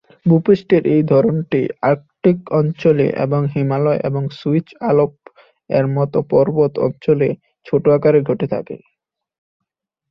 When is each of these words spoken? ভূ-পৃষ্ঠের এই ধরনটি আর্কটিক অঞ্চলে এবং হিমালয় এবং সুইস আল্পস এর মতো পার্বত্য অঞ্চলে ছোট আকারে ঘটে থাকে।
ভূ-পৃষ্ঠের 0.25 0.83
এই 0.95 1.03
ধরনটি 1.03 1.59
আর্কটিক 1.83 2.39
অঞ্চলে 2.51 3.07
এবং 3.25 3.41
হিমালয় 3.53 3.99
এবং 4.01 4.23
সুইস 4.39 4.67
আল্পস 4.89 5.23
এর 5.69 5.85
মতো 5.95 6.17
পার্বত্য 6.31 6.75
অঞ্চলে 6.87 7.29
ছোট 7.65 7.83
আকারে 7.95 8.19
ঘটে 8.29 8.47
থাকে। 8.53 8.75